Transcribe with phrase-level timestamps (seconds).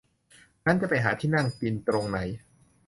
[0.65, 2.17] งั้นจะไปหาที่นั่งกินตรงไหน